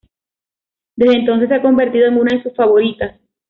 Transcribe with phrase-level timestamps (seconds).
[0.95, 3.21] Desde entonces se ha convertido en una de sus favoritas.